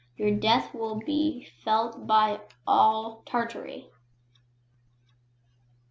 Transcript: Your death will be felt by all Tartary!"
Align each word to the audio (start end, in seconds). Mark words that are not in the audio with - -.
Your 0.17 0.31
death 0.31 0.73
will 0.73 0.95
be 0.99 1.43
felt 1.63 2.07
by 2.07 2.39
all 2.65 3.21
Tartary!" 3.27 3.91